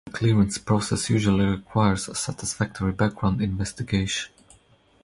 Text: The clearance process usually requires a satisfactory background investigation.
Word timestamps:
The 0.07 0.13
clearance 0.13 0.57
process 0.57 1.11
usually 1.11 1.45
requires 1.45 2.07
a 2.09 2.15
satisfactory 2.15 2.91
background 2.91 3.39
investigation. 3.39 4.31